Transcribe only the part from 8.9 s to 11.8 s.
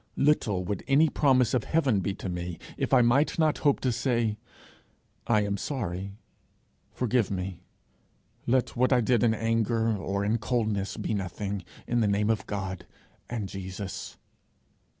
I did in anger or in coldness be nothing,